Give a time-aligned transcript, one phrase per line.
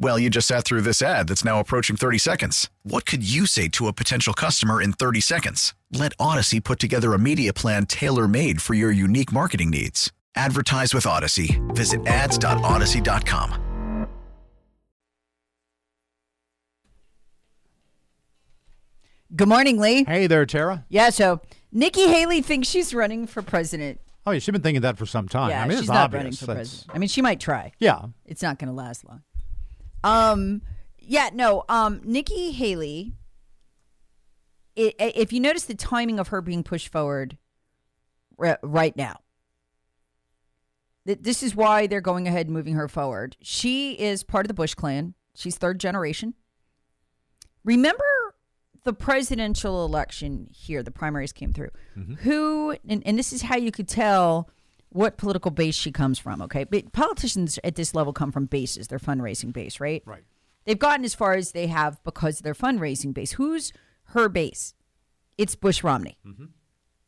[0.00, 2.70] Well, you just sat through this ad that's now approaching 30 seconds.
[2.84, 5.74] What could you say to a potential customer in 30 seconds?
[5.92, 10.12] Let Audacy put together a media plan tailor made for your unique marketing needs.
[10.36, 11.58] Advertise with Audacy.
[11.74, 13.64] Visit ads.audacy.com.
[19.34, 20.04] Good morning, Lee.
[20.04, 20.84] Hey there, Tara.
[20.88, 21.40] Yeah, so
[21.70, 24.00] Nikki Haley thinks she's running for president.
[24.26, 25.50] Oh, yeah, she's been thinking that for some time.
[25.50, 26.18] Yeah, I mean, she's it's not obvious.
[26.20, 26.94] running for That's- president.
[26.94, 27.72] I mean, she might try.
[27.78, 28.06] Yeah.
[28.26, 29.22] It's not going to last long.
[30.04, 30.62] Um,
[30.98, 31.64] yeah, no.
[31.68, 33.14] Um, Nikki Haley.
[34.76, 37.36] i i- if you notice the timing of her being pushed forward
[38.36, 39.16] ri- right now,
[41.06, 43.36] th- this is why they're going ahead and moving her forward.
[43.42, 45.14] She is part of the Bush clan.
[45.34, 46.34] She's third generation.
[47.64, 48.04] Remember
[48.84, 51.70] the presidential election here, the primaries came through.
[52.20, 54.48] Who, and, and this is how you could tell
[54.90, 56.64] what political base she comes from, okay?
[56.64, 60.02] But politicians at this level come from bases, their fundraising base, right?
[60.06, 60.24] Right.
[60.64, 63.32] They've gotten as far as they have because of their fundraising base.
[63.32, 63.72] Who's
[64.08, 64.74] her base?
[65.36, 66.18] It's Bush Romney.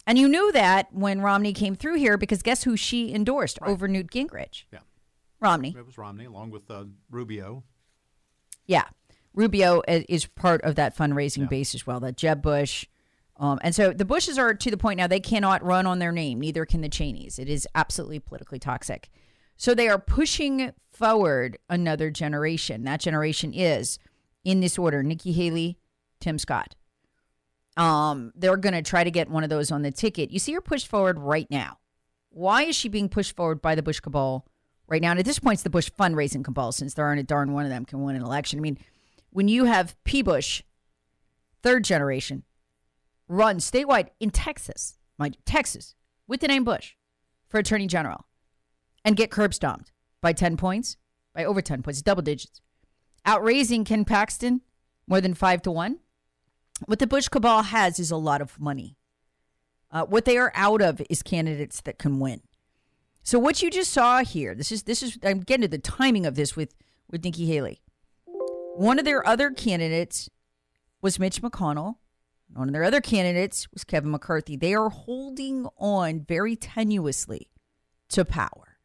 [0.07, 3.87] And you knew that when Romney came through here because guess who she endorsed over
[3.87, 4.65] Newt Gingrich?
[4.73, 4.81] Yeah.
[5.41, 5.75] Romney.
[5.77, 7.65] It was Romney along with uh, Rubio.
[8.67, 8.85] Yeah.
[9.35, 12.87] Rubio is part of that fundraising base as well, that Jeb Bush.
[13.41, 16.13] Um, and so the Bushes are to the point now they cannot run on their
[16.13, 17.39] name, neither can the Cheneys.
[17.39, 19.09] It is absolutely politically toxic.
[19.57, 22.85] So they are pushing forward another generation.
[22.85, 23.99] That generation is,
[24.45, 25.79] in this order, Nikki Haley,
[26.21, 26.77] Tim Scott.
[27.77, 30.31] Um, they're going to try to get one of those on the ticket.
[30.31, 31.79] You see her pushed forward right now.
[32.29, 34.47] Why is she being pushed forward by the Bush cabal
[34.87, 35.13] right now?
[35.13, 37.65] And at this point, it's the Bush fundraising cabal, since there aren't a darn one
[37.65, 38.59] of them can win an election.
[38.59, 38.79] I mean,
[39.31, 40.21] when you have P.
[40.21, 40.63] Bush,
[41.63, 42.45] third generation,
[43.31, 45.95] run statewide in Texas, mind you, Texas,
[46.27, 46.95] with the name Bush
[47.49, 48.27] for attorney general,
[49.05, 50.97] and get curb stomped by 10 points,
[51.35, 52.61] by over 10 points, double digits,
[53.25, 54.63] outraising Ken Paxton
[55.07, 56.01] more than five to one.
[56.87, 58.97] What the Bush cabal has is a lot of money.
[59.93, 62.41] Uh, what they are out of is candidates that can win.
[63.23, 66.27] So what you just saw here, this is this is I'm getting to the timing
[66.27, 66.75] of this with
[67.11, 67.81] with Nikki Haley.
[68.77, 70.31] One of their other candidates
[71.03, 71.97] was Mitch McConnell.
[72.55, 74.57] One of their other candidates was Kevin McCarthy.
[74.57, 77.49] They are holding on very tenuously
[78.11, 78.79] to power.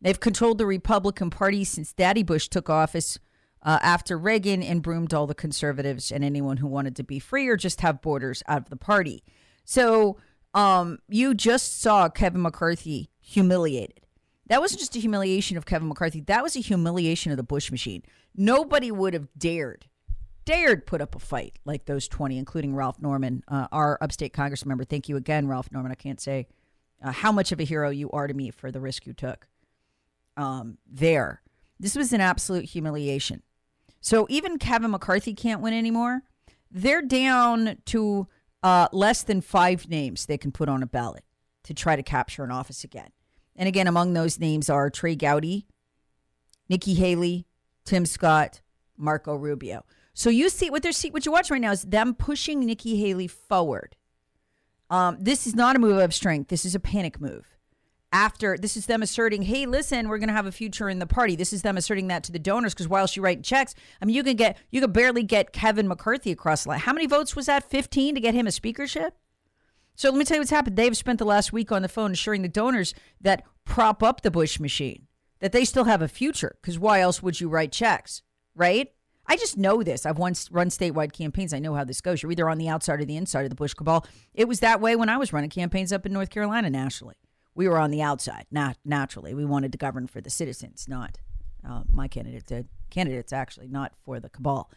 [0.00, 3.18] They've controlled the Republican Party since Daddy Bush took office
[3.62, 7.48] uh, after Reagan and broomed all the conservatives and anyone who wanted to be free
[7.48, 9.24] or just have borders out of the party.
[9.64, 10.18] So
[10.54, 14.06] um, you just saw Kevin McCarthy humiliated.
[14.48, 16.20] That wasn't just a humiliation of Kevin McCarthy.
[16.20, 18.02] That was a humiliation of the Bush machine.
[18.34, 19.86] Nobody would have dared,
[20.48, 24.64] dared put up a fight like those 20, including Ralph Norman, uh, our upstate Congress
[24.64, 24.82] member.
[24.82, 25.92] Thank you again, Ralph Norman.
[25.92, 26.46] I can't say
[27.04, 29.46] uh, how much of a hero you are to me for the risk you took
[30.38, 31.42] um, there.
[31.78, 33.42] This was an absolute humiliation.
[34.00, 36.22] So even Kevin McCarthy can't win anymore.
[36.70, 38.26] They're down to
[38.62, 41.24] uh, less than five names they can put on a ballot
[41.64, 43.10] to try to capture an office again.
[43.54, 45.66] And again, among those names are Trey Gowdy,
[46.70, 47.46] Nikki Haley,
[47.84, 48.62] Tim Scott,
[48.96, 49.84] Marco Rubio.
[50.18, 53.00] So you see what they're see what you're watching right now is them pushing Nikki
[53.00, 53.94] Haley forward.
[54.90, 56.48] Um, this is not a move of strength.
[56.48, 57.56] This is a panic move.
[58.10, 61.06] After this is them asserting, "Hey, listen, we're going to have a future in the
[61.06, 64.06] party." This is them asserting that to the donors because while she writing checks, I
[64.06, 66.80] mean, you can get you could barely get Kevin McCarthy across the line.
[66.80, 67.70] How many votes was that?
[67.70, 69.14] Fifteen to get him a speakership.
[69.94, 70.74] So let me tell you what's happened.
[70.74, 74.32] They've spent the last week on the phone assuring the donors that prop up the
[74.32, 75.06] Bush machine
[75.38, 76.56] that they still have a future.
[76.60, 78.22] Because why else would you write checks,
[78.56, 78.90] right?
[79.28, 80.06] I just know this.
[80.06, 81.52] I've once run statewide campaigns.
[81.52, 82.22] I know how this goes.
[82.22, 84.06] You're either on the outside or the inside of the Bush cabal.
[84.34, 87.16] It was that way when I was running campaigns up in North Carolina nationally.
[87.54, 89.34] We were on the outside, not naturally.
[89.34, 91.18] We wanted to govern for the citizens, not
[91.68, 92.68] uh, my candidate did.
[92.90, 94.70] Candidates actually, not for the cabal.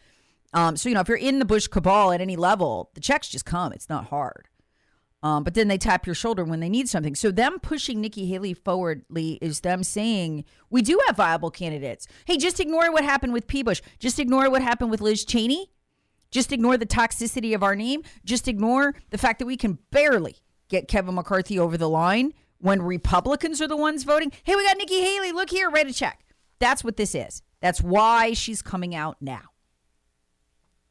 [0.53, 3.29] Um, so you know, if you're in the Bush cabal at any level, the checks
[3.29, 3.71] just come.
[3.71, 4.49] It's not hard.
[5.23, 7.13] Um, but then they tap your shoulder when they need something.
[7.13, 12.07] So them pushing Nikki Haley forwardly is them saying we do have viable candidates.
[12.25, 13.61] Hey, just ignore what happened with P.
[13.61, 13.81] Bush.
[13.99, 15.69] Just ignore what happened with Liz Cheney.
[16.31, 18.03] Just ignore the toxicity of our name.
[18.25, 20.37] Just ignore the fact that we can barely
[20.69, 24.31] get Kevin McCarthy over the line when Republicans are the ones voting.
[24.43, 25.33] Hey, we got Nikki Haley.
[25.33, 26.23] Look here, write a check.
[26.59, 27.43] That's what this is.
[27.59, 29.41] That's why she's coming out now.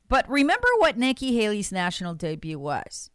[0.08, 3.10] But remember what Nikki Haley's national debut was.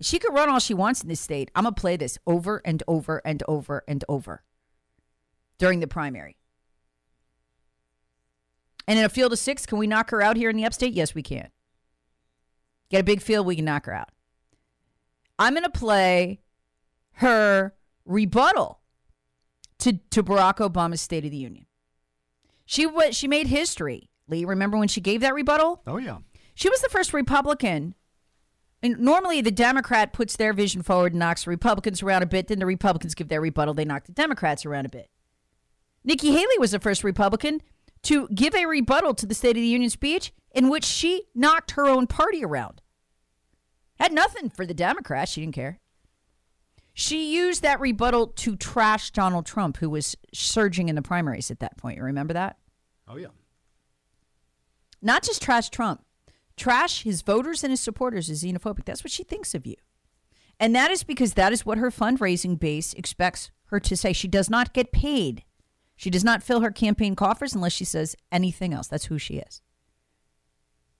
[0.00, 1.50] She could run all she wants in this state.
[1.54, 4.42] I'm going to play this over and over and over and over
[5.58, 6.36] during the primary.
[8.86, 10.94] And in a field of six, can we knock her out here in the upstate?
[10.94, 11.48] Yes, we can.
[12.90, 14.10] Get a big field, we can knock her out.
[15.38, 16.40] I'm going to play
[17.12, 17.74] her
[18.06, 18.80] rebuttal
[19.80, 21.66] to, to Barack Obama's State of the Union.
[22.64, 24.10] She what she made history.
[24.28, 25.82] Lee, remember when she gave that rebuttal?
[25.86, 26.18] Oh yeah.
[26.54, 27.94] She was the first Republican.
[28.82, 32.46] And normally the Democrat puts their vision forward and knocks the Republicans around a bit.
[32.46, 33.74] Then the Republicans give their rebuttal.
[33.74, 35.10] They knock the Democrats around a bit.
[36.04, 37.60] Nikki Haley was the first Republican
[38.02, 41.72] to give a rebuttal to the State of the Union speech in which she knocked
[41.72, 42.80] her own party around.
[43.98, 45.32] Had nothing for the Democrats.
[45.32, 45.80] She didn't care.
[46.94, 51.60] She used that rebuttal to trash Donald Trump, who was surging in the primaries at
[51.60, 51.96] that point.
[51.96, 52.58] You remember that?
[53.06, 53.28] Oh yeah.
[55.00, 56.02] Not just trash Trump,
[56.58, 58.84] trash his voters and his supporters as xenophobic.
[58.84, 59.76] That's what she thinks of you.
[60.60, 64.12] And that is because that is what her fundraising base expects her to say.
[64.12, 65.44] She does not get paid.
[65.96, 68.88] She does not fill her campaign coffers unless she says anything else.
[68.88, 69.62] That's who she is.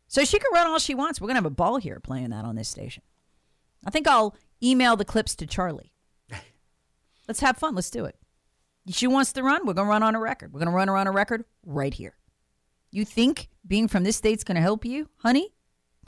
[0.06, 1.20] So she can run all she wants.
[1.20, 3.02] We're going to have a ball here playing that on this station.
[3.84, 5.92] I think I'll email the clips to Charlie.
[7.28, 7.74] Let's have fun.
[7.74, 8.16] Let's do it.
[8.88, 9.66] She wants to run.
[9.66, 10.52] We're going to run on a record.
[10.52, 12.16] We're going to run her on a record right here.
[12.90, 15.54] You think being from this state's going to help you, honey?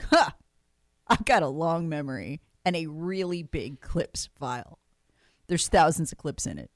[0.09, 0.35] Ha!
[1.07, 4.79] I've got a long memory and a really big clips file.
[5.47, 6.71] There's thousands of clips in it.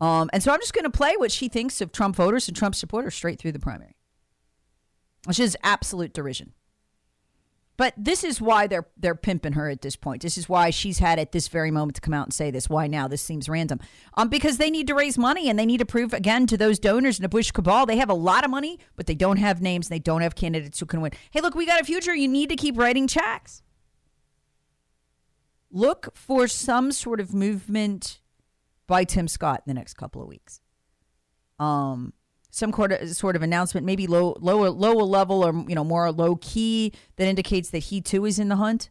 [0.00, 2.56] Um, and so I'm just going to play what she thinks of Trump voters and
[2.56, 3.96] Trump supporters straight through the primary,
[5.26, 6.52] which is absolute derision.
[7.78, 10.20] But this is why they're they're pimping her at this point.
[10.20, 12.68] This is why she's had at this very moment to come out and say this.
[12.68, 13.06] Why now?
[13.06, 13.78] This seems random.
[14.14, 16.80] Um, because they need to raise money and they need to prove again to those
[16.80, 19.62] donors in the Bush cabal they have a lot of money, but they don't have
[19.62, 19.86] names.
[19.86, 21.12] And they don't have candidates who can win.
[21.30, 22.14] Hey, look, we got a future.
[22.14, 23.62] You need to keep writing checks.
[25.70, 28.18] Look for some sort of movement
[28.88, 30.60] by Tim Scott in the next couple of weeks.
[31.60, 32.12] Um,
[32.58, 36.92] some sort of, announcement, maybe low, lower, lower level or you know more low key,
[37.16, 38.90] that indicates that he too is in the hunt,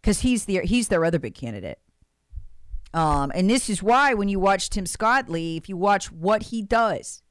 [0.00, 1.78] because he's the he's their other big candidate.
[2.94, 6.44] Um, and this is why when you watch Tim Scott Lee, if you watch what
[6.44, 7.22] he does,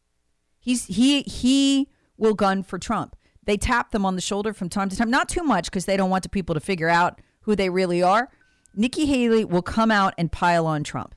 [0.60, 3.16] he's he he will gun for Trump.
[3.44, 5.98] They tap them on the shoulder from time to time, not too much because they
[5.98, 8.30] don't want the people to figure out who they really are.
[8.76, 11.16] Nikki Haley will come out and pile on Trump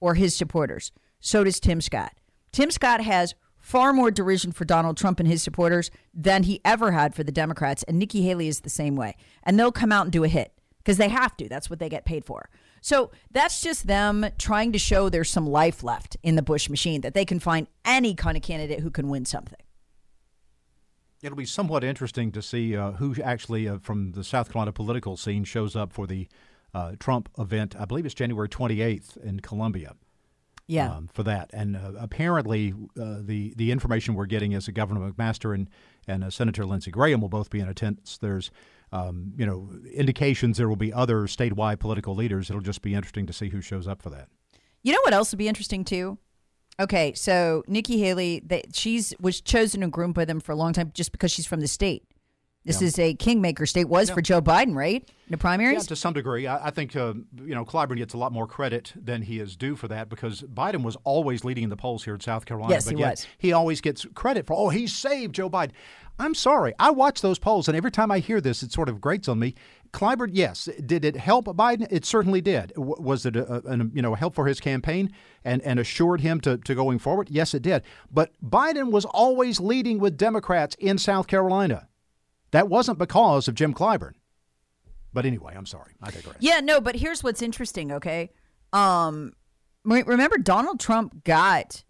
[0.00, 0.92] or his supporters.
[1.20, 2.12] So does Tim Scott.
[2.52, 6.90] Tim Scott has far more derision for Donald Trump and his supporters than he ever
[6.92, 7.82] had for the Democrats.
[7.84, 9.16] And Nikki Haley is the same way.
[9.44, 11.48] And they'll come out and do a hit because they have to.
[11.48, 12.50] That's what they get paid for.
[12.82, 17.00] So that's just them trying to show there's some life left in the Bush machine,
[17.02, 19.58] that they can find any kind of candidate who can win something.
[21.22, 25.16] It'll be somewhat interesting to see uh, who actually uh, from the South Carolina political
[25.16, 26.26] scene shows up for the
[26.74, 27.76] uh, Trump event.
[27.78, 29.94] I believe it's January 28th in Columbia.
[30.68, 30.90] Yeah.
[30.94, 35.12] Um, for that, and uh, apparently uh, the the information we're getting is that Governor
[35.12, 35.68] McMaster and
[36.06, 38.16] and uh, Senator Lindsey Graham will both be in attendance.
[38.16, 38.50] There's
[38.92, 42.48] um, you know indications there will be other statewide political leaders.
[42.48, 44.28] It'll just be interesting to see who shows up for that.
[44.82, 46.18] You know what else would be interesting too?
[46.80, 50.72] Okay, so Nikki Haley, they, she's was chosen and groomed by them for a long
[50.72, 52.04] time just because she's from the state.
[52.64, 52.86] This Yeah.
[52.88, 53.88] is a kingmaker state.
[53.88, 54.14] Was Yeah.
[54.14, 55.02] for Joe Biden, right?
[55.02, 55.74] In the primaries.
[55.84, 56.46] Yeah, to some degree.
[56.46, 57.14] I, I think uh,
[57.44, 60.42] you know Clyburn gets a lot more credit than he is due for that because
[60.42, 62.74] Biden was always leading in the polls here in South Carolina.
[62.74, 63.26] Yes, but he was.
[63.38, 65.70] He always gets credit for oh he saved Joe Biden.
[66.18, 66.74] I'm sorry.
[66.78, 69.38] I watch those polls, and every time I hear this, it sort of grates on
[69.38, 69.54] me.
[69.92, 71.86] Clyburn, yes, did it help Biden?
[71.90, 72.72] It certainly did.
[72.76, 75.10] W- Was it a, a, you know help for his campaign
[75.44, 77.28] and, and assured him to, to going forward?
[77.30, 77.82] Yes, it did.
[78.10, 81.88] But Biden was always leading with Democrats in South Carolina.
[82.52, 84.12] That wasn't because of Jim Clyburn.
[85.12, 85.92] But anyway, I'm sorry.
[86.02, 86.36] I digress.
[86.40, 88.30] Yeah, no, but here's what's interesting, okay?
[88.72, 89.32] Um
[89.84, 91.82] remember Donald Trump got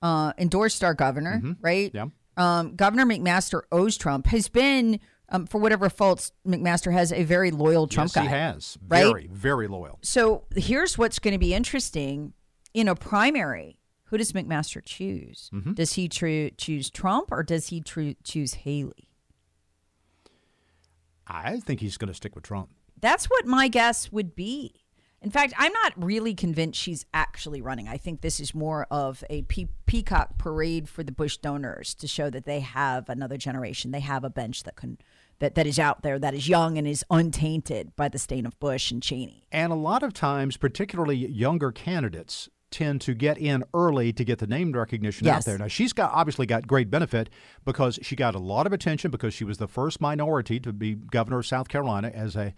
[0.00, 1.90] uh endorsed our governor, right?
[1.92, 2.06] Yeah.
[2.36, 7.50] Um Governor McMaster owes Trump has been um, for whatever faults McMaster has a very
[7.50, 8.22] loyal Trump yes, guy.
[8.22, 8.78] he has.
[8.88, 9.04] right?
[9.06, 9.98] Very, very loyal.
[10.02, 12.34] So here's what's going to be interesting
[12.72, 13.78] in a primary.
[14.08, 15.50] Who does McMaster choose?
[15.52, 15.72] Mm-hmm.
[15.72, 19.03] Does he tru- choose Trump or does he tru- choose Haley?
[21.26, 22.70] I think he's going to stick with Trump.
[23.00, 24.84] That's what my guess would be.
[25.24, 27.88] In fact, I'm not really convinced she's actually running.
[27.88, 32.06] I think this is more of a pe- peacock parade for the Bush donors to
[32.06, 33.90] show that they have another generation.
[33.90, 34.98] They have a bench that can
[35.38, 38.58] that, that is out there that is young and is untainted by the stain of
[38.60, 39.48] Bush and Cheney.
[39.50, 44.38] And a lot of times, particularly younger candidates tend to get in early to get
[44.40, 45.36] the name recognition Yes.
[45.36, 45.58] out there.
[45.58, 47.30] Now she's got obviously got great benefit
[47.64, 50.94] because she got a lot of attention because she was the first minority to be
[50.94, 52.52] governor of South Carolina as a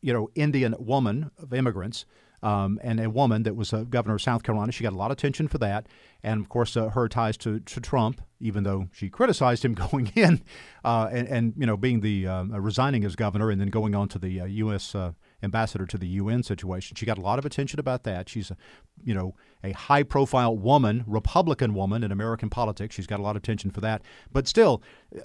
[0.00, 2.04] you know Indian woman of immigrants.
[2.44, 4.72] Um, and a woman that was a governor of South Carolina.
[4.72, 5.86] She got a lot of attention for that.
[6.24, 10.10] And of course, uh, her ties to, to Trump, even though she criticized him going
[10.16, 10.42] in
[10.84, 14.08] uh, and, and, you know, being the uh, resigning as governor and then going on
[14.08, 14.92] to the uh, U.S.
[15.42, 16.96] Ambassador to the UN situation.
[16.96, 18.28] She got a lot of attention about that.
[18.28, 18.56] She's, a,
[19.02, 19.34] you know,
[19.64, 22.94] a high profile woman, Republican woman in American politics.
[22.94, 24.02] She's got a lot of attention for that.
[24.32, 24.82] But still,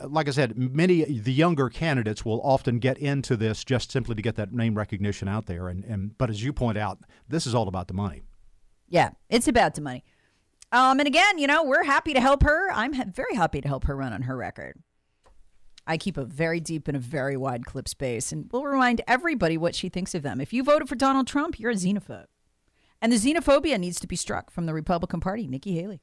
[0.07, 4.21] like I said, many the younger candidates will often get into this just simply to
[4.21, 5.67] get that name recognition out there.
[5.67, 8.23] And, and but as you point out, this is all about the money.
[8.89, 10.03] Yeah, it's about the money.
[10.71, 12.71] Um, and again, you know, we're happy to help her.
[12.71, 14.81] I'm very happy to help her run on her record.
[15.87, 19.57] I keep a very deep and a very wide clip space, and we'll remind everybody
[19.57, 20.41] what she thinks of them.
[20.41, 22.25] If you voted for Donald Trump, you're a xenophobe.
[23.01, 26.01] And the xenophobia needs to be struck from the Republican Party, Nikki Haley.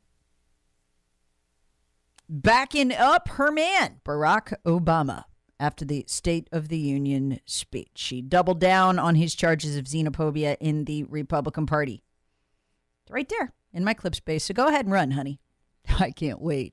[2.28, 5.24] Backing up her man, Barack Obama,
[5.60, 7.90] after the State of the Union speech.
[7.96, 12.02] She doubled down on his charges of xenophobia in the Republican Party.
[13.02, 14.44] It's right there in my clip space.
[14.44, 15.40] So go ahead and run, honey.
[15.98, 16.72] I can't wait.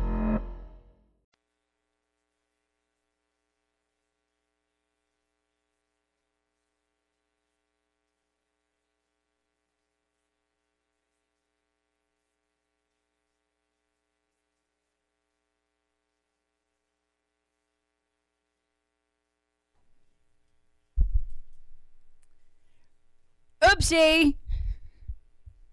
[23.71, 24.35] Oopsie.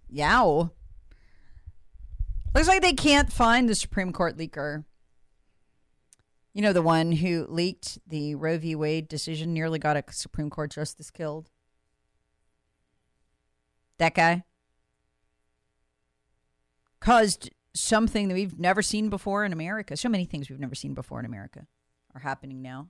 [0.09, 0.71] Yow.
[2.55, 4.85] Looks like they can't find the Supreme Court leaker.
[6.55, 8.75] You know, the one who leaked the Roe v.
[8.75, 11.51] Wade decision, nearly got a Supreme Court justice killed.
[13.99, 14.45] That guy
[17.01, 19.97] caused something that we've never seen before in America.
[19.97, 21.67] So many things we've never seen before in America
[22.15, 22.89] are happening now.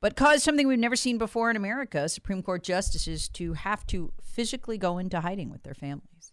[0.00, 4.12] But caused something we've never seen before in America Supreme Court justices to have to
[4.22, 6.32] physically go into hiding with their families.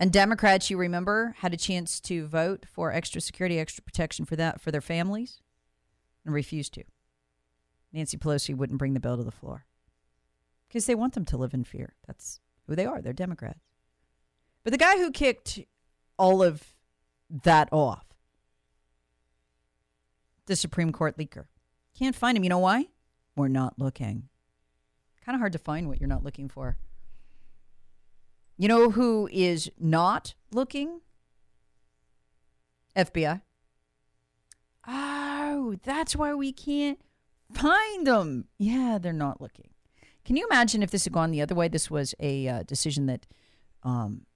[0.00, 4.36] And Democrats, you remember, had a chance to vote for extra security, extra protection for
[4.36, 5.40] that for their families,
[6.24, 6.84] and refused to.
[7.92, 9.66] Nancy Pelosi wouldn't bring the bill to the floor
[10.68, 11.94] because they want them to live in fear.
[12.06, 13.00] That's who they are.
[13.00, 13.72] They're Democrats.
[14.62, 15.60] But the guy who kicked
[16.18, 16.74] all of
[17.30, 18.04] that off,
[20.48, 21.44] the Supreme Court leaker,
[21.96, 22.42] can't find him.
[22.42, 22.86] You know why?
[23.36, 24.28] We're not looking.
[25.24, 26.76] Kind of hard to find what you're not looking for.
[28.56, 31.00] You know who is not looking?
[32.96, 33.42] FBI.
[34.88, 36.98] Oh, that's why we can't
[37.52, 38.46] find them.
[38.58, 39.70] Yeah, they're not looking.
[40.24, 41.68] Can you imagine if this had gone the other way?
[41.68, 43.26] This was a uh, decision that
[43.84, 44.26] um,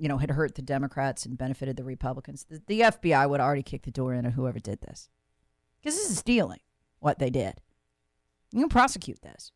[0.00, 3.62] you know, had hurt the Democrats and benefited the Republicans, the, the FBI would already
[3.62, 5.10] kick the door in on whoever did this.
[5.80, 6.60] Because this is stealing
[6.98, 7.54] what they did.
[8.52, 9.52] You can prosecute this.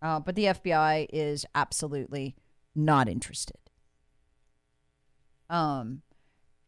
[0.00, 2.36] Uh, but the FBI is absolutely
[2.74, 3.58] not interested.
[5.50, 6.02] Um,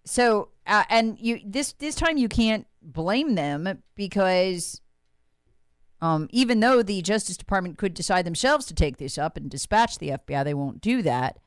[0.04, 4.82] so uh, and you this this time you can't blame them because
[6.00, 9.98] um, even though the Justice Department could decide themselves to take this up and dispatch
[9.98, 11.38] the FBI, they won't do that.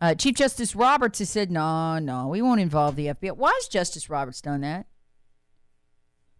[0.00, 3.36] Uh, Chief Justice Roberts has said, no, no, we won't involve the FBI.
[3.36, 4.86] Why has Justice Roberts done that?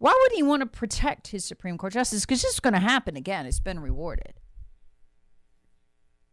[0.04, 2.26] Why would he want to protect his Supreme Court justice?
[2.26, 3.46] Because this is going to happen again.
[3.46, 4.34] It's been rewarded.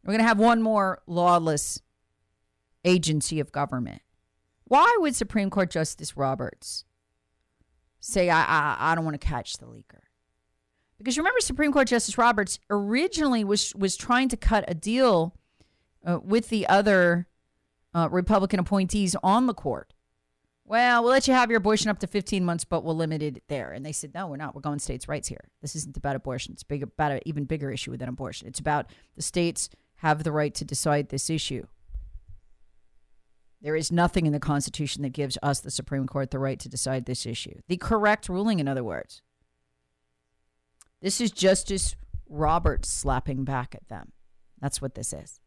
[0.03, 1.81] We're going to have one more lawless
[2.83, 4.01] agency of government.
[4.65, 6.83] Why would Supreme Court Justice Roberts
[8.01, 10.01] say, I, I, I don't want to catch the leaker?
[10.97, 15.33] Because remember, Supreme Court Justice Roberts originally was, was trying to cut a deal
[16.05, 17.25] uh, with the other
[17.93, 19.93] uh, Republican appointees on the court.
[20.71, 23.43] Well, we'll let you have your abortion up to 15 months, but we'll limit it
[23.49, 23.73] there.
[23.73, 24.55] And they said, no, we're not.
[24.55, 25.49] We're going states' rights here.
[25.61, 26.53] This isn't about abortion.
[26.53, 28.47] It's big, about an even bigger issue than abortion.
[28.47, 28.85] It's about
[29.17, 31.65] the states have the right to decide this issue.
[33.61, 36.69] There is nothing in the Constitution that gives us, the Supreme Court, the right to
[36.69, 37.59] decide this issue.
[37.67, 39.21] The correct ruling, in other words.
[41.01, 41.97] This is Justice
[42.29, 44.13] Roberts slapping back at them.
[44.61, 45.41] That's what this is.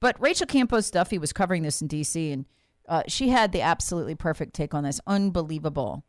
[0.00, 2.46] But Rachel Campos Duffy was covering this in D.C., and
[2.88, 5.00] uh, she had the absolutely perfect take on this.
[5.06, 6.04] Unbelievable.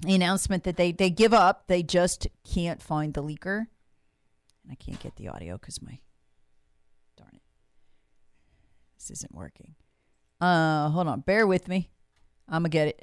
[0.00, 3.66] The announcement that they, they give up, they just can't find the leaker.
[4.62, 5.98] And I can't get the audio because my
[7.16, 7.42] Darn it.
[8.98, 9.74] this isn't working.
[10.40, 11.20] Uh, hold on.
[11.20, 11.90] Bear with me.
[12.48, 13.02] I'm gonna get it.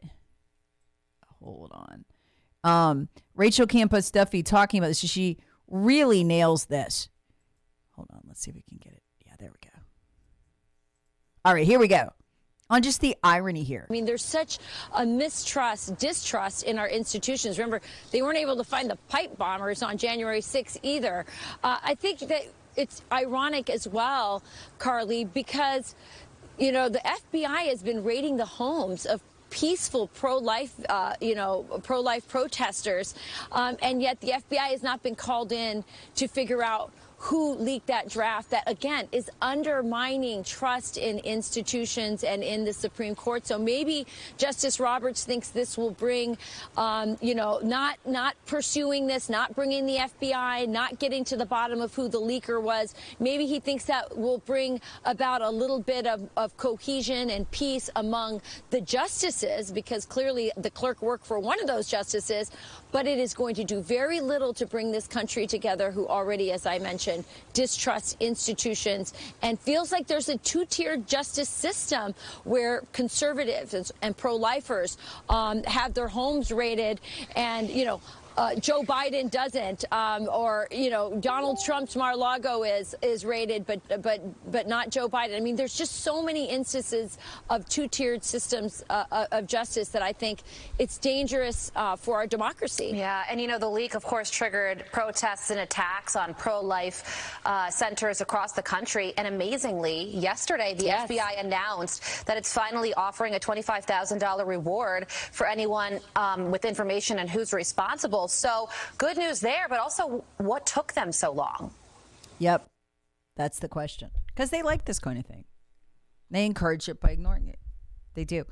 [1.42, 2.06] Hold on.
[2.64, 5.00] Um, Rachel Campos Duffy talking about this.
[5.00, 7.10] She really nails this.
[7.96, 8.22] Hold on.
[8.28, 9.04] Let's see if we can get it.
[9.26, 9.78] Yeah, there we go.
[11.44, 12.14] All right, here we go
[12.70, 13.86] on just the irony here.
[13.90, 14.60] I mean, there's such
[14.94, 17.58] a mistrust, distrust in our institutions.
[17.58, 21.26] Remember, they weren't able to find the pipe bombers on January 6th either.
[21.64, 22.44] Uh, I think that
[22.76, 24.42] it's ironic as well,
[24.80, 25.96] Carley, because,
[26.58, 31.64] you know, the FBI has been raiding the homes of peaceful pro-life, uh, you know,
[31.84, 33.14] pro-life protesters,
[33.52, 35.84] um, and yet the FBI has not been called in
[36.16, 36.92] to figure out
[37.24, 43.16] who leaked that draft that, again, is undermining trust in institutions and in the Supreme
[43.16, 43.48] Court.
[43.48, 44.06] So maybe
[44.38, 46.38] Justice Roberts thinks this will bring,
[46.76, 51.46] um, you know, not, not pursuing this, not bringing the FBI, not getting to the
[51.46, 52.94] bottom of who the leaker was.
[53.22, 57.90] Maybe he thinks that will bring about a little bit of, of cohesion and peace
[57.96, 62.52] among the justices, because clearly the clerk worked for one of those justices,
[62.94, 66.52] but it is going to do very little to bring this country together, who already,
[66.54, 72.14] as I mentioned, distrusts institutions and feels like there's a two-tiered justice system
[72.46, 77.02] where conservatives and pro-lifers um, have their homes raided
[77.36, 78.00] and, you know,
[78.38, 83.82] uh, Joe Biden doesn't, um, or you know Donald Trump's Mar-a-Lago is is rated, but
[84.02, 85.36] but but not Joe Biden.
[85.36, 87.18] I mean, there's just so many instances
[87.50, 90.40] of two-tiered systems uh, uh, of justice that I think
[90.80, 92.92] it's dangerous uh, for our democracy.
[92.94, 97.70] Yeah, and you know the leak, of course, triggered protests and attacks on pro-life uh,
[97.70, 99.14] centers across the country.
[99.18, 101.10] And amazingly, yesterday the yes.
[101.10, 107.30] FBI announced that it's finally offering a $25,000 reward for anyone um, with information and
[107.30, 111.72] who's responsible so good news there, but also what took them so long?
[112.40, 112.68] Yep.
[113.36, 114.12] That's the question.
[114.28, 115.46] Because they like this kind of thing.
[116.30, 117.60] They encourage it by ignoring it.
[118.16, 118.46] They do.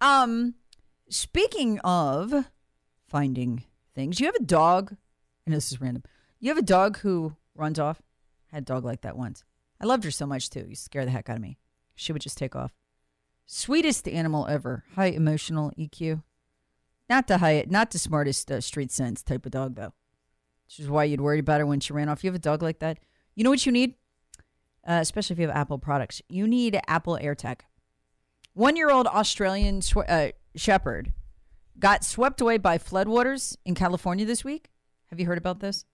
[0.00, 0.54] Um,
[1.08, 2.46] speaking of
[3.08, 4.96] finding things, you have a dog.
[5.46, 6.02] I know this is random.
[6.40, 8.02] You have a dog who runs off.
[8.52, 9.44] I had a dog like that once.
[9.80, 10.66] I loved her so much too.
[10.68, 11.58] You scare the heck out of me.
[11.94, 12.72] She would just take off.
[13.46, 14.84] Sweetest animal ever.
[14.94, 16.22] High emotional EQ.
[17.12, 19.92] Not the high, not the smartest uh, street sense type of dog, though.
[20.64, 22.24] Which is why you'd worry about her when she ran off.
[22.24, 23.00] You have a dog like that.
[23.34, 23.96] You know what you need,
[24.88, 26.22] uh, especially if you have Apple products.
[26.30, 27.60] You need Apple AirTag.
[28.54, 31.12] One-year-old Australian sw- uh, Shepherd
[31.78, 34.70] got swept away by floodwaters in California this week.
[35.10, 35.84] Have you heard about this?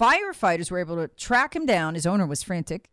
[0.00, 1.94] Firefighters were able to track him down.
[1.94, 2.88] His owner was frantic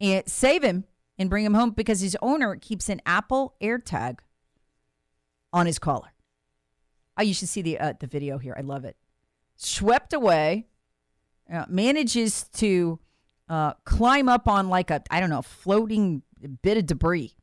[0.00, 0.84] and save him
[1.18, 4.20] and bring him home because his owner keeps an Apple AirTag
[5.52, 6.12] on his collar.
[7.18, 8.54] Oh, you should see the uh, the video here.
[8.56, 8.96] I love it.
[9.56, 10.66] Swept away,
[11.52, 12.98] uh, manages to
[13.48, 16.22] uh, climb up on like a I don't know floating
[16.62, 17.34] bit of debris,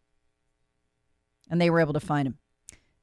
[1.49, 2.37] and they were able to find him.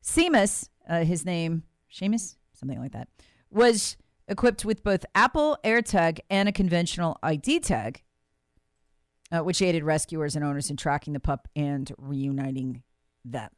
[0.03, 1.63] Seamus, uh, his name
[1.93, 3.09] Seamus, something like that,
[3.51, 8.03] was equipped with both Apple AirTag and a conventional ID tag.
[9.33, 12.83] uh, which aided rescuers and owners in tracking the pup and reuniting
[13.25, 13.51] them.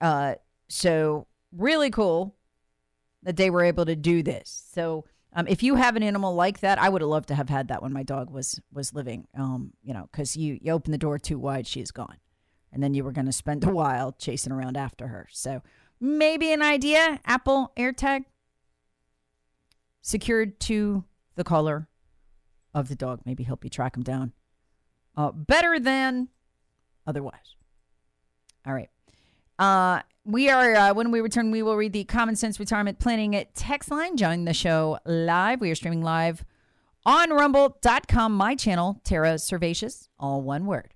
[0.00, 0.34] Uh,
[0.68, 2.36] so, really cool
[3.22, 4.64] that they were able to do this.
[4.72, 7.48] So, um, if you have an animal like that, I would have loved to have
[7.48, 9.28] had that when my dog was was living.
[9.36, 12.16] Um, you know, because you you open the door too wide, she's gone,
[12.72, 15.28] and then you were going to spend a while chasing around after her.
[15.30, 15.62] So
[16.00, 18.24] maybe an idea: Apple AirTag
[20.02, 21.04] secured to
[21.36, 21.88] the collar
[22.74, 24.32] of the dog, maybe help you track him down.
[25.16, 26.28] Uh, better than
[27.06, 27.56] otherwise.
[28.66, 28.90] All right.
[29.60, 33.44] Uh, we are, uh, when we return, we will read the Common Sense Retirement Planning
[33.54, 34.16] text line.
[34.16, 35.60] Join the show live.
[35.60, 36.46] We are streaming live
[37.04, 40.94] on rumble.com, my channel, Tara Servatius, all one word.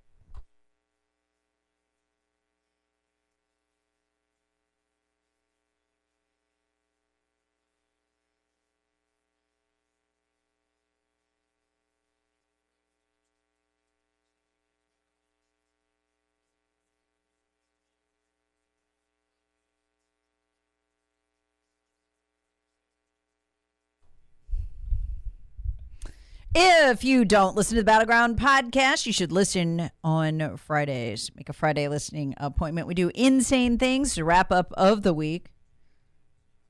[26.57, 31.33] If you don't listen to the Battleground podcast, you should listen on Fridays.
[31.35, 32.87] Make a Friday listening appointment.
[32.87, 35.51] We do insane things to wrap up of the week,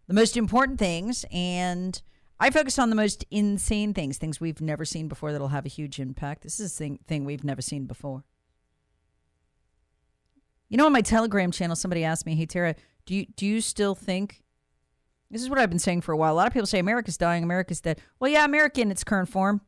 [0.07, 2.01] the most important things, and
[2.41, 5.69] I focus on the most insane things, things we've never seen before that'll have a
[5.69, 6.45] huge impact.
[6.45, 8.25] This is a thing, thing we've never seen before.
[10.71, 13.61] You know, on my Telegram channel, somebody asked me, "Hey Tara, do you do you
[13.61, 14.45] still think?"
[15.31, 16.33] This is what I've been saying for a while.
[16.33, 18.01] A lot of people say America's dying, America's dead.
[18.19, 19.61] Well, yeah, America in its current form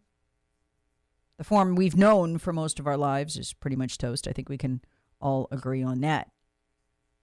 [1.39, 4.27] the form we've known for most of our lives is pretty much toast.
[4.27, 4.81] I think we can
[5.21, 6.31] all agree on that.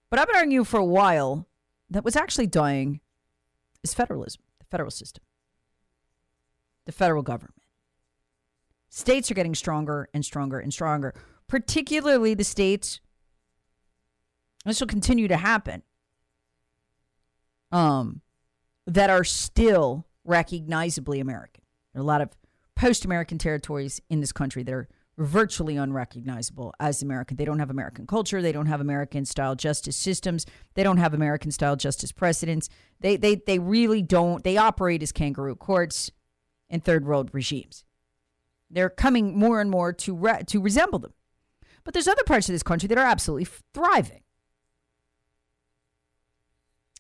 [0.10, 1.48] But I've been arguing for a while
[1.90, 3.02] that what's actually dying
[3.84, 5.24] is federalism, the federal system,
[6.86, 7.56] the federal government.
[8.90, 11.16] States are getting stronger and stronger and stronger,
[11.48, 13.00] particularly the states.
[14.66, 15.82] This will continue to happen.
[17.72, 18.22] Um,
[18.86, 21.64] that are still recognizably American.
[21.94, 22.30] There are a lot of
[22.84, 27.38] post American territories in this country that are virtually unrecognizable as American.
[27.38, 28.42] They don't have American culture.
[28.42, 30.46] They don't have American style justice systems.
[30.74, 32.68] They don't have American style justice precedents.
[33.00, 34.44] They, they, they really don't.
[34.44, 36.12] They operate as kangaroo courts
[36.70, 37.86] and third world regimes.
[38.70, 41.14] They're coming more and more to, re- to resemble them.
[41.86, 44.24] But there's other parts of this country that are absolutely thriving.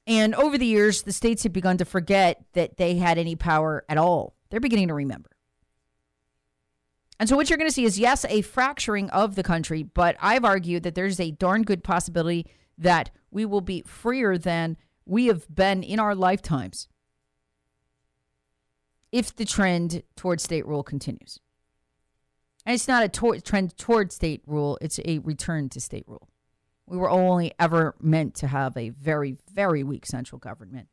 [0.08, 3.84] And over the years, the states have begun to forget that they had any power
[3.89, 4.38] at all.
[4.50, 5.33] They're beginning to remember.
[7.24, 10.18] And so what you're going to see is, yes, a fracturing of the country, but
[10.20, 12.46] I've argued that there's a darn good possibility
[12.78, 16.90] that we will be freer than we have been in our lifetimes
[19.14, 21.40] if the trend towards state rule continues.
[22.66, 26.28] And it's not a trend toward state rule, it's a return to state rule.
[26.88, 30.90] We were only ever meant to have a very, very weak central government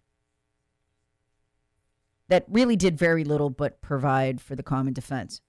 [2.28, 5.40] that really did very little but provide for the common defense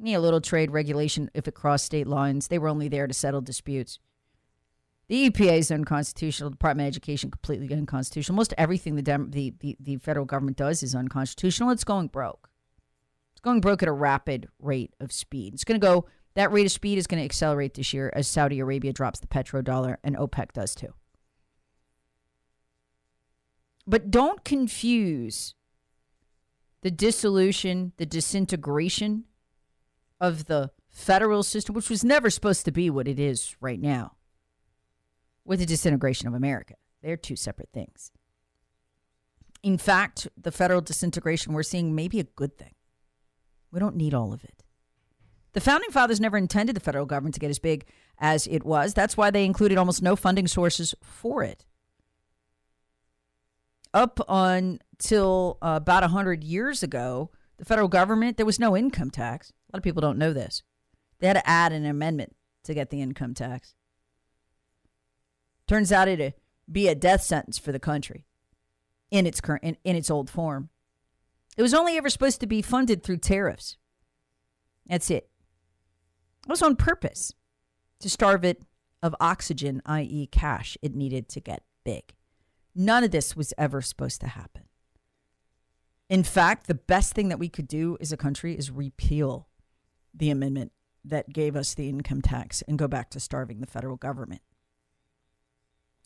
[0.00, 2.48] know, a little trade regulation if it crossed state lines.
[2.48, 3.98] They were only there to settle disputes.
[5.08, 6.50] The EPA is unconstitutional.
[6.50, 8.36] Department of Education completely unconstitutional.
[8.36, 11.70] Most everything the, Dem- the, the the federal government does is unconstitutional.
[11.70, 12.48] It's going broke.
[13.32, 15.52] It's going broke at a rapid rate of speed.
[15.54, 16.06] It's going to go.
[16.34, 19.26] That rate of speed is going to accelerate this year as Saudi Arabia drops the
[19.26, 20.94] petrodollar and OPEC does too.
[23.86, 25.56] But don't confuse
[26.82, 29.24] the dissolution, the disintegration
[30.20, 34.12] of the federal system, which was never supposed to be what it is right now,
[35.44, 36.74] with the disintegration of America.
[37.02, 38.12] They're two separate things.
[39.62, 42.74] In fact, the federal disintegration we're seeing may be a good thing.
[43.70, 44.62] We don't need all of it.
[45.52, 47.86] The founding fathers never intended the federal government to get as big
[48.18, 48.94] as it was.
[48.94, 51.66] That's why they included almost no funding sources for it.
[53.92, 59.52] Up until uh, about 100 years ago, the federal government, there was no income tax.
[59.70, 60.62] A lot of people don't know this.
[61.20, 63.74] They had to add an amendment to get the income tax.
[65.68, 66.34] Turns out it'd
[66.70, 68.24] be a death sentence for the country
[69.10, 70.70] in its current in, in its old form.
[71.56, 73.76] It was only ever supposed to be funded through tariffs.
[74.86, 75.28] That's it.
[76.46, 77.32] It was on purpose
[78.00, 78.62] to starve it
[79.02, 82.14] of oxygen, i.e., cash it needed to get big.
[82.74, 84.64] None of this was ever supposed to happen.
[86.08, 89.48] In fact, the best thing that we could do as a country is repeal
[90.14, 90.72] the amendment
[91.04, 94.42] that gave us the income tax and go back to starving the federal government.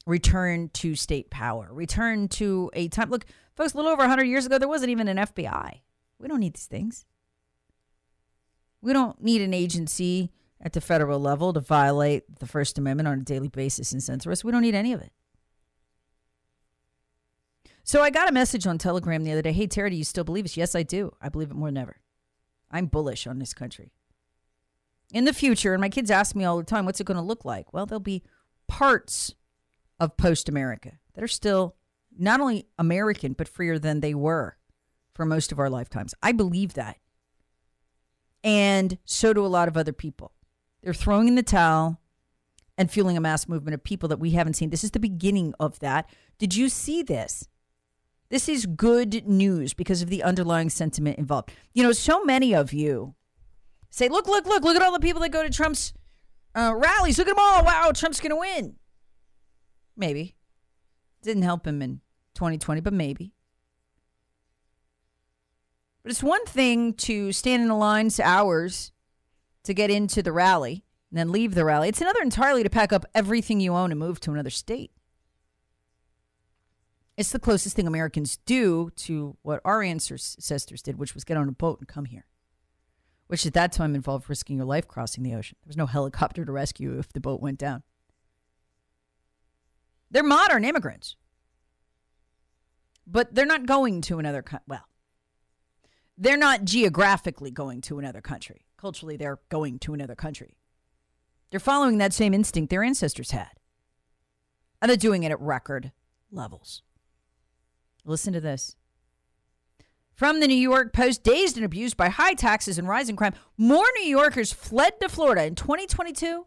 [0.07, 1.69] Return to state power.
[1.73, 3.11] Return to a time.
[3.11, 5.81] Look, folks, a little over 100 years ago, there wasn't even an FBI.
[6.19, 7.05] We don't need these things.
[8.83, 13.21] We don't need an agency at the federal level to violate the First Amendment on
[13.21, 14.45] a daily basis and censor us.
[14.45, 15.13] We don't need any of it.
[17.83, 19.53] So I got a message on Telegram the other day.
[19.53, 20.57] Hey, Tara, do you still believe us?
[20.57, 21.13] Yes, I do.
[21.21, 21.97] I believe it more than ever.
[22.75, 23.93] I'm bullish on this country.
[25.13, 27.23] In the future, and my kids ask me all the time, what's it going to
[27.23, 27.73] look like?
[27.73, 28.25] Well, there'll be
[28.67, 29.35] parts
[30.01, 31.77] of post America that are still
[32.19, 34.57] not only American, but freer than they were
[35.15, 36.15] for most of our lifetimes.
[36.21, 36.97] I believe that.
[38.43, 40.33] And so do a lot of other people.
[40.83, 42.01] They're throwing in the towel
[42.77, 44.71] and fueling a mass movement of people that we haven't seen.
[44.71, 46.11] This is the beginning of that.
[46.39, 47.49] Did you see this?
[48.35, 51.53] This is good news because of the underlying sentiment involved.
[51.73, 53.15] You know, so many of you
[53.91, 55.93] say, look, look, look, look at all the people that go to Trump's
[56.53, 57.17] uh, rallies.
[57.17, 57.63] Look at them all.
[57.63, 58.75] Wow, Trump's going to win.
[59.97, 60.35] Maybe.
[61.23, 62.01] Didn't help him in
[62.35, 63.35] 2020, but maybe.
[66.03, 68.91] But it's one thing to stand in the lines hours
[69.63, 71.89] to get into the rally and then leave the rally.
[71.89, 74.91] It's another entirely to pack up everything you own and move to another state.
[77.17, 81.49] It's the closest thing Americans do to what our ancestors did, which was get on
[81.49, 82.27] a boat and come here,
[83.29, 85.57] which at that time involved risking your life crossing the ocean.
[85.63, 87.83] There was no helicopter to rescue if the boat went down.
[90.11, 91.17] They're modern immigrants,
[93.07, 94.65] but they're not going to another country.
[94.67, 94.87] Well,
[96.19, 98.67] they're not geographically going to another country.
[98.77, 100.57] Culturally, they're going to another country.
[101.51, 103.51] They're following that same instinct their ancestors had,
[104.83, 105.93] and they're doing it at record
[106.31, 106.83] levels.
[108.05, 108.77] Listen to this.
[110.15, 113.85] From the New York Post, dazed and abused by high taxes and rising crime, more
[113.97, 116.47] New Yorkers fled to Florida in 2022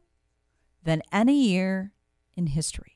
[0.83, 1.91] than any year
[2.35, 2.93] in history.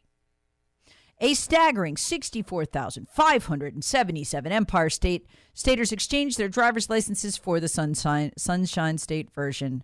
[1.20, 9.32] A staggering 64,577 Empire State staters exchanged their driver's licenses for the Sunshine, Sunshine State
[9.32, 9.84] version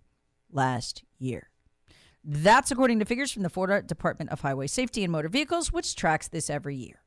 [0.52, 1.52] last year.
[2.24, 5.96] That's according to figures from the Florida Department of Highway Safety and Motor Vehicles, which
[5.96, 7.04] tracks this every year.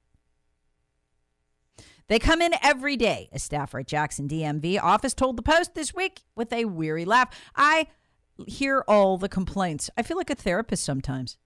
[2.11, 5.94] They come in every day, a staffer at Jackson DMV office told the Post this
[5.94, 7.33] week with a weary laugh.
[7.55, 7.87] I
[8.49, 9.90] hear all the complaints.
[9.96, 11.38] I feel like a therapist sometimes.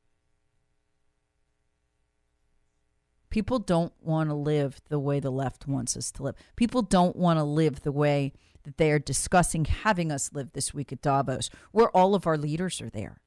[3.28, 6.34] People don't want to live the way the left wants us to live.
[6.56, 10.72] People don't want to live the way that they are discussing having us live this
[10.72, 13.20] week at Davos, where all of our leaders are there,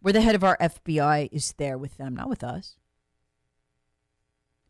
[0.00, 2.76] where the head of our FBI is there with them, not with us.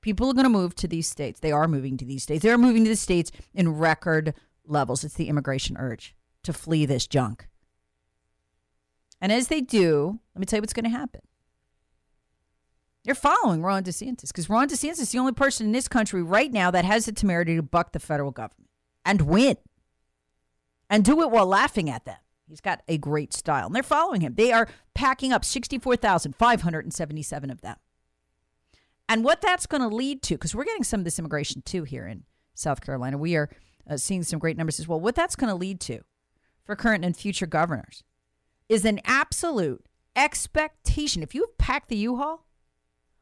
[0.02, 1.40] People are going to move to these states.
[1.40, 2.42] They are moving to these states.
[2.42, 4.34] They are moving to the states in record
[4.66, 5.04] levels.
[5.04, 7.48] It's the immigration urge to flee this junk.
[9.20, 11.20] And as they do, let me tell you what's going to happen.
[13.04, 16.52] You're following Ron DeSantis because Ron DeSantis is the only person in this country right
[16.52, 18.68] now that has the temerity to buck the federal government
[19.04, 19.56] and win
[20.90, 22.16] and do it while laughing at them.
[22.48, 24.34] He's got a great style, and they're following him.
[24.34, 27.76] They are packing up 64,577 of them.
[29.12, 31.84] And what that's going to lead to, because we're getting some of this immigration too
[31.84, 33.50] here in South Carolina, we are
[33.86, 34.98] uh, seeing some great numbers as well.
[34.98, 36.00] What that's going to lead to
[36.64, 38.04] for current and future governors
[38.70, 39.84] is an absolute
[40.16, 41.22] expectation.
[41.22, 42.46] If you've packed the U Haul,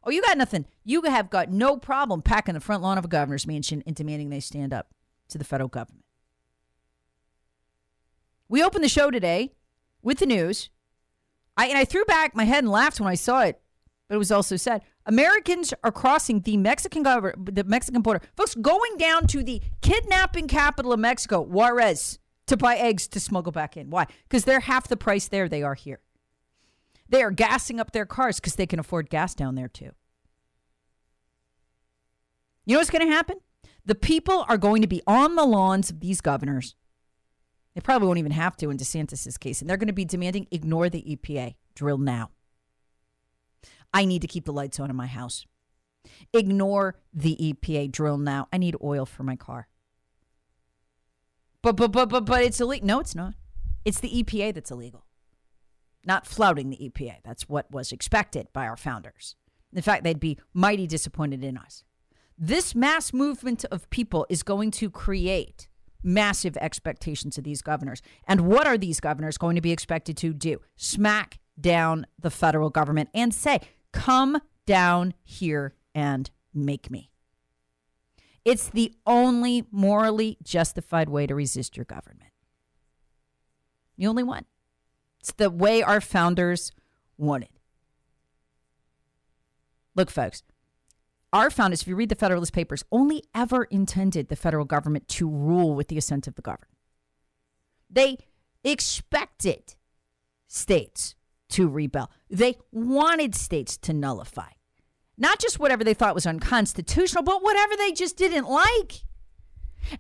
[0.04, 0.64] oh, you got nothing.
[0.84, 4.30] You have got no problem packing the front lawn of a governor's mansion and demanding
[4.30, 4.94] they stand up
[5.30, 6.04] to the federal government.
[8.48, 9.54] We opened the show today
[10.02, 10.70] with the news.
[11.56, 13.60] I, and I threw back my head and laughed when I saw it,
[14.06, 18.20] but it was also said Americans are crossing the Mexican the Mexican border.
[18.36, 23.50] Folks going down to the kidnapping capital of Mexico, Juarez, to buy eggs to smuggle
[23.50, 23.90] back in.
[23.90, 24.06] Why?
[24.28, 25.98] Because they're half the price there they are here.
[27.08, 29.90] They are gassing up their cars because they can afford gas down there too.
[32.64, 33.38] You know what's going to happen?
[33.84, 36.76] The people are going to be on the lawns of these governors.
[37.74, 40.46] They probably won't even have to in DeSantis's case, and they're going to be demanding
[40.52, 41.56] ignore the EPA.
[41.74, 42.30] Drill now.
[43.92, 45.46] I need to keep the lights on in my house.
[46.32, 48.48] Ignore the EPA drill now.
[48.52, 49.68] I need oil for my car.
[51.62, 52.86] But but but but but it's illegal.
[52.86, 53.34] No, it's not.
[53.84, 55.04] It's the EPA that's illegal.
[56.06, 57.16] Not flouting the EPA.
[57.22, 59.36] That's what was expected by our founders.
[59.72, 61.84] In fact, they'd be mighty disappointed in us.
[62.38, 65.68] This mass movement of people is going to create
[66.02, 68.00] massive expectations of these governors.
[68.26, 70.60] And what are these governors going to be expected to do?
[70.76, 73.60] Smack down the federal government and say,
[73.92, 77.10] Come down here and make me.
[78.44, 82.30] It's the only morally justified way to resist your government.
[83.98, 84.46] The only one.
[85.20, 86.72] It's the way our founders
[87.18, 87.50] wanted.
[89.94, 90.42] Look, folks,
[91.32, 95.28] our founders, if you read the Federalist Papers, only ever intended the federal government to
[95.28, 96.72] rule with the assent of the governed.
[97.90, 98.18] They
[98.64, 99.74] expected
[100.48, 101.14] states
[101.50, 102.10] to rebel.
[102.28, 104.50] They wanted states to nullify.
[105.16, 109.04] Not just whatever they thought was unconstitutional, but whatever they just didn't like.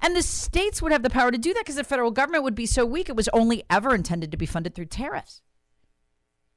[0.00, 2.54] And the states would have the power to do that because the federal government would
[2.54, 5.42] be so weak it was only ever intended to be funded through tariffs.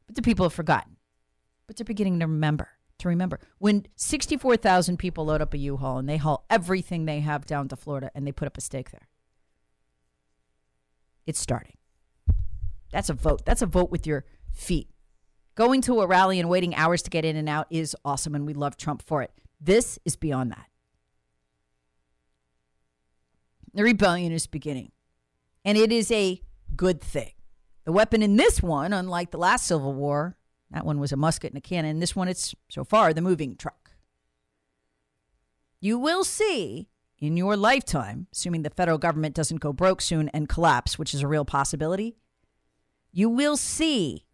[0.08, 0.98] But the people have forgotten.
[1.68, 2.70] But they're beginning to remember.
[3.00, 7.46] To remember when 64,000 people load up a U-Haul and they haul everything they have
[7.46, 9.10] down to Florida and they put up a stake there.
[11.26, 11.74] It's starting.
[12.92, 13.44] That's a vote.
[13.46, 14.90] That's a vote with your feet.
[15.56, 18.46] Going to a rally and waiting hours to get in and out is awesome, and
[18.46, 19.32] we love Trump for it.
[19.60, 20.68] This is beyond that.
[23.74, 24.92] The rebellion is beginning,
[25.66, 26.42] and it is a
[26.76, 27.32] good thing.
[27.86, 30.38] The weapon in this one, unlike the last Civil War,
[30.72, 32.00] that one was a musket and a cannon.
[32.00, 33.92] This one, it's so far the moving truck.
[35.80, 36.90] You will see
[37.20, 41.22] in your lifetime, assuming the federal government doesn't go broke soon and collapse, which is
[41.22, 42.16] a real possibility,
[43.12, 44.26] you will see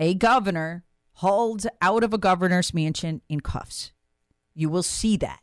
[0.00, 3.92] a governor hauled out of a governor's mansion in cuffs.
[4.54, 5.40] You will see that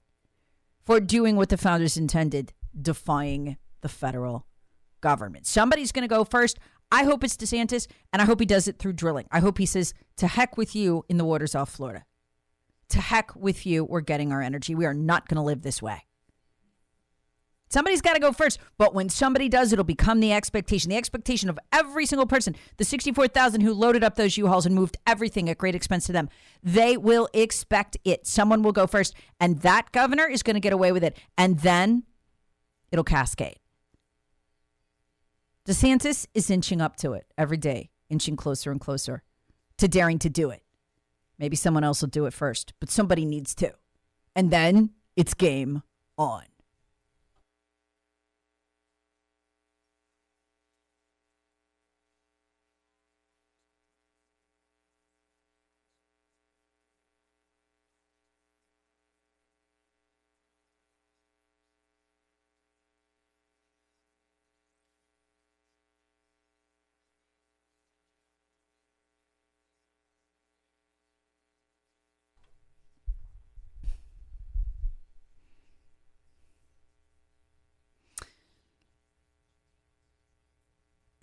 [0.83, 4.47] for doing what the founders intended defying the federal
[4.99, 5.45] government.
[5.45, 6.57] Somebody's going to go first.
[6.91, 9.27] I hope it's DeSantis, and I hope he does it through drilling.
[9.31, 12.05] I hope he says, to heck with you in the waters off Florida.
[12.89, 13.83] To heck with you.
[13.83, 14.73] We're getting our energy.
[14.73, 16.06] We are not going to live this way.
[17.69, 18.59] Somebody's got to go first.
[18.77, 20.89] But when somebody does, it'll become the expectation.
[20.89, 24.73] The expectation of every single person, the 64,000 who loaded up those U Hauls and
[24.73, 26.29] moved everything at great expense to them,
[26.63, 28.25] they will expect it.
[28.25, 29.13] Someone will go first.
[29.39, 31.17] And that governor is going to get away with it.
[31.37, 32.03] And then
[32.91, 33.59] it'll cascade.
[35.67, 39.23] DeSantis is inching up to it every day, inching closer and closer
[39.77, 40.63] to daring to do it.
[41.37, 43.73] Maybe someone else will do it first, but somebody needs to.
[44.33, 45.83] And then it's game
[46.17, 46.43] on.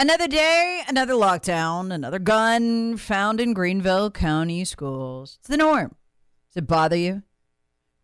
[0.05, 5.39] Another day, another lockdown, another gun found in Greenville County schools.
[5.41, 5.97] It's the norm.
[6.51, 7.23] Does it bother you?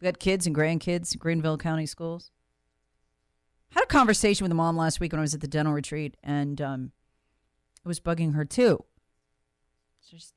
[0.00, 2.30] We got kids and grandkids in Greenville County schools.
[3.70, 5.74] I had a conversation with a mom last week when I was at the dental
[5.74, 6.92] retreat, and um,
[7.84, 8.82] it was bugging her too.
[10.00, 10.32] So just,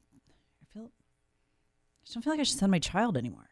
[0.61, 3.51] I feel, I just don't feel like I should send my child anymore.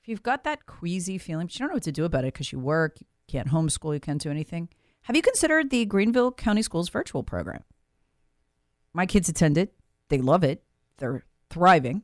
[0.00, 2.32] If you've got that queasy feeling, but you don't know what to do about it
[2.32, 4.70] because you work, you can't homeschool, you can't do anything
[5.04, 7.62] have you considered the Greenville County Schools virtual program?
[8.92, 9.74] My kids attend it.
[10.08, 10.62] They love it.
[10.98, 12.02] They're thriving.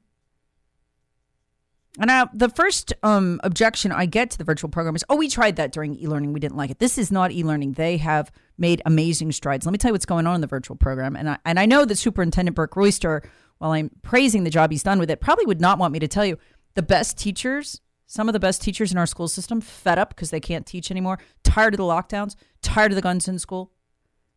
[1.99, 5.57] And the first um, objection I get to the virtual program is, oh, we tried
[5.57, 6.33] that during e-learning.
[6.33, 6.79] We didn't like it.
[6.79, 7.73] This is not e-learning.
[7.73, 9.67] They have made amazing strides.
[9.67, 11.17] Let me tell you what's going on in the virtual program.
[11.17, 13.23] And I, and I know that Superintendent Burke Royster,
[13.59, 16.09] while I'm praising the job he's done with it, probably would not want me to
[16.09, 16.39] tell you
[16.75, 17.81] the best teachers
[18.11, 20.91] some of the best teachers in our school system fed up because they can't teach
[20.91, 23.71] anymore, tired of the lockdowns, tired of the guns in school,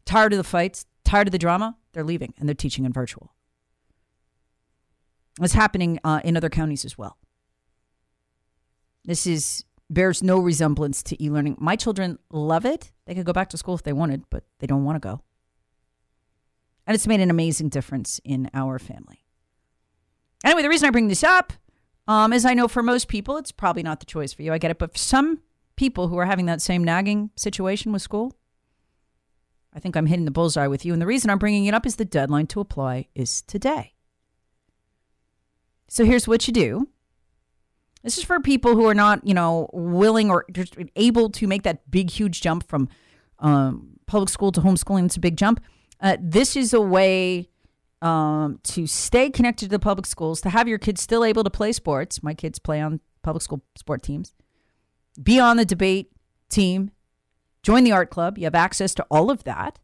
[0.05, 1.75] tired of the fights, tired of the drama.
[1.91, 3.33] They're leaving and they're teaching in virtual.
[5.41, 7.17] It's happening uh, in other counties as well.
[9.05, 11.57] This is bears no resemblance to e-learning.
[11.59, 12.91] My children love it.
[13.07, 15.23] They could go back to school if they wanted, but they don't want to go.
[16.85, 19.25] And it's made an amazing difference in our family.
[20.45, 21.53] Anyway, the reason I bring this up
[22.07, 24.53] um, as I know for most people, it's probably not the choice for you.
[24.53, 24.79] I get it.
[24.79, 25.41] But for some
[25.75, 28.35] people who are having that same nagging situation with school,
[29.73, 30.93] I think I'm hitting the bullseye with you.
[30.93, 33.93] And the reason I'm bringing it up is the deadline to apply is today.
[35.87, 36.89] So here's what you do.
[38.03, 40.45] This is for people who are not, you know, willing or
[40.95, 42.89] able to make that big, huge jump from
[43.39, 45.05] um, public school to homeschooling.
[45.05, 45.63] It's a big jump.
[46.01, 47.49] Uh, this is a way
[48.03, 51.49] um, to stay connected to the public schools, to have your kids still able to
[51.49, 52.21] play sports.
[52.21, 54.35] My kids play on public school sport teams.
[55.21, 56.11] Be on the debate
[56.49, 56.91] team.
[57.63, 58.37] Join the art club.
[58.37, 59.79] You have access to all of that.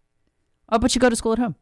[0.68, 1.56] Oh, but you go to school at home.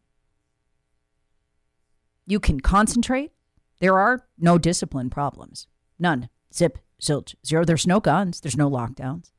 [2.26, 3.32] You can concentrate.
[3.80, 5.68] There are no discipline problems.
[6.00, 6.28] None.
[6.52, 7.64] Zip, zilch, zero.
[7.66, 8.42] There's no guns.
[8.42, 9.32] There's no lockdowns.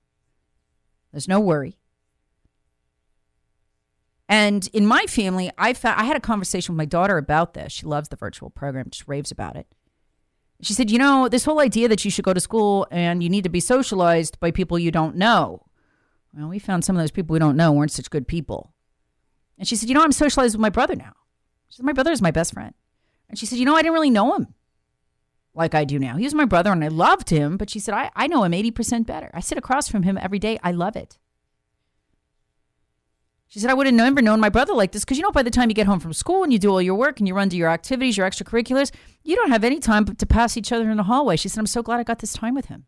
[1.11, 1.78] There's no worry.
[4.29, 7.72] And in my family, I found I had a conversation with my daughter about this.
[7.72, 9.66] She loves the virtual program, just raves about it.
[10.61, 13.29] She said, "You know, this whole idea that you should go to school and you
[13.29, 15.66] need to be socialized by people you don't know.
[16.35, 18.74] Well, we found some of those people we don't know weren't such good people.
[19.57, 21.14] And she said, You know, I'm socialized with my brother now.
[21.68, 22.74] She said, My brother is my best friend.
[23.29, 24.55] And she said, You know, I didn't really know him
[25.55, 26.16] like I do now.
[26.16, 28.53] He was my brother and I loved him, but she said, I, I know him
[28.53, 29.31] 80% better.
[29.35, 30.59] I sit across from him every day.
[30.62, 31.18] I love it.
[33.49, 35.42] She said, I would have never known my brother like this because, you know, by
[35.42, 37.34] the time you get home from school and you do all your work and you
[37.34, 38.92] run to your activities, your extracurriculars,
[39.24, 41.36] you don't have any time to pass each other in the hallway.
[41.36, 42.84] She said, I'm so glad I got this time with him.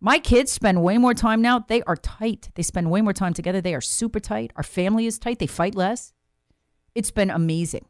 [0.00, 1.58] My kids spend way more time now.
[1.58, 2.50] They are tight.
[2.54, 3.60] They spend way more time together.
[3.60, 4.52] They are super tight.
[4.56, 5.40] Our family is tight.
[5.40, 6.12] They fight less.
[6.94, 7.86] It's been amazing.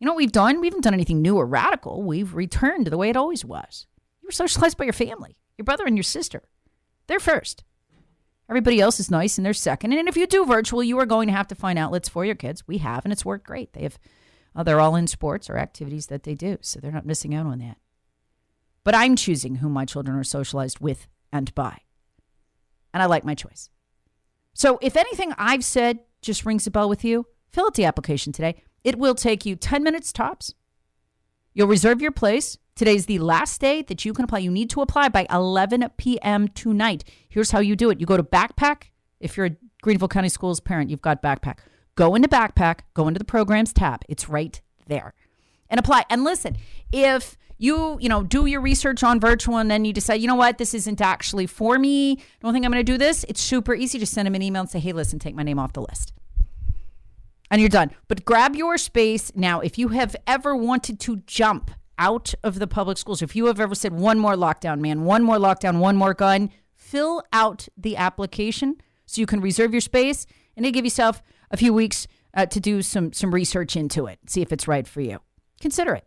[0.00, 0.60] You know what we've done?
[0.60, 2.02] We haven't done anything new or radical.
[2.02, 3.86] We've returned to the way it always was.
[4.20, 6.42] You were socialized by your family, your brother and your sister.
[7.06, 7.64] They're first.
[8.50, 9.92] Everybody else is nice and they're second.
[9.92, 12.34] And if you do virtual, you are going to have to find outlets for your
[12.34, 12.66] kids.
[12.66, 13.72] We have, and it's worked great.
[13.74, 13.96] They have,
[14.56, 17.46] uh, they're all in sports or activities that they do, so they're not missing out
[17.46, 17.76] on that.
[18.82, 21.78] But I'm choosing who my children are socialized with and by,
[22.92, 23.70] and I like my choice.
[24.52, 28.32] So if anything I've said just rings a bell with you, fill out the application
[28.32, 28.62] today.
[28.82, 30.54] It will take you 10 minutes tops.
[31.54, 32.58] You'll reserve your place.
[32.80, 34.38] Today's the last day that you can apply.
[34.38, 36.48] You need to apply by 11 p.m.
[36.48, 37.04] tonight.
[37.28, 38.84] Here's how you do it you go to Backpack.
[39.20, 41.58] If you're a Greenville County Schools parent, you've got Backpack.
[41.94, 44.00] Go into Backpack, go into the programs tab.
[44.08, 45.12] It's right there.
[45.68, 46.06] And apply.
[46.08, 46.56] And listen,
[46.90, 50.34] if you, you know, do your research on virtual and then you decide, you know
[50.34, 52.12] what, this isn't actually for me.
[52.12, 53.26] I don't think I'm going to do this.
[53.28, 53.98] It's super easy.
[53.98, 56.14] Just send them an email and say, hey, listen, take my name off the list
[57.50, 57.90] and you're done.
[58.08, 59.60] But grab your space now.
[59.60, 63.60] If you have ever wanted to jump out of the public schools, if you have
[63.60, 67.96] ever said one more lockdown, man, one more lockdown, one more gun, fill out the
[67.96, 68.76] application
[69.06, 70.26] so you can reserve your space
[70.56, 74.18] and then give yourself a few weeks uh, to do some some research into it,
[74.26, 75.20] see if it's right for you.
[75.60, 76.06] Consider it.